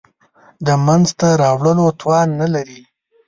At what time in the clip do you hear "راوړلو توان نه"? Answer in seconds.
1.43-2.47